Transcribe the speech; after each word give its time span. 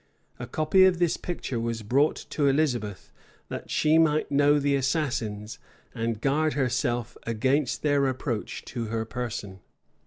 A 0.39 0.47
copy 0.47 0.85
of 0.85 0.97
this 0.97 1.15
picture 1.15 1.59
was 1.59 1.83
brought 1.83 2.15
to 2.31 2.47
Elizabeth, 2.47 3.11
that 3.49 3.69
she 3.69 3.99
might 3.99 4.31
know 4.31 4.57
the 4.57 4.73
assassins, 4.75 5.59
and 5.93 6.19
guard 6.21 6.53
herself 6.53 7.15
against 7.27 7.83
their 7.83 8.07
approach 8.07 8.65
to 8.65 8.85
her 8.85 9.05
person. 9.05 9.59